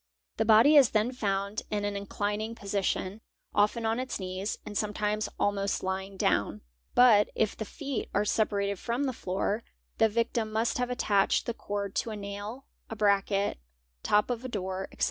The 0.37 0.45
body 0.45 0.77
is 0.77 0.89
then 0.97 1.11
found 1.11 1.61
in 1.69 1.85
an 1.85 1.95
inclining 1.95 2.55
Osition, 2.59 3.21
often 3.53 3.85
on 3.85 3.99
its 3.99 4.19
knees, 4.19 4.57
and 4.65 4.75
sometimes 4.75 5.29
almost 5.39 5.83
lying 5.83 6.17
down; 6.17 6.61
but 6.95 7.29
if 7.35 7.55
the 7.55 7.65
feet 7.65 8.09
are 8.11 8.25
separated 8.25 8.79
from 8.79 9.03
the 9.03 9.13
floor, 9.13 9.61
the 9.99 10.09
victim 10.09 10.51
must 10.51 10.79
have 10.79 10.89
attached 10.89 11.45
the 11.45 11.53
i) 11.53 11.87
d 11.89 11.93
to 11.93 12.09
a 12.09 12.15
nail, 12.17 12.65
a 12.89 12.95
bracket, 12.95 13.59
top 14.01 14.31
of 14.31 14.43
a 14.43 14.47
door, 14.49 14.85
etc. 14.91 14.99